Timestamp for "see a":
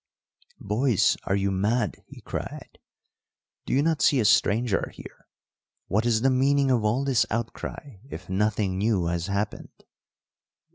4.01-4.25